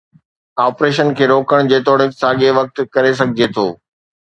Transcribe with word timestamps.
Operation 0.63 1.13
کي 1.19 1.25
روڪڻ، 1.31 1.69
جيتوڻيڪ، 1.75 2.17
ساڳئي 2.23 2.51
وقت 2.61 2.83
ڪري 2.95 3.15
سگهجي 3.23 3.53
ٿو. 3.55 3.71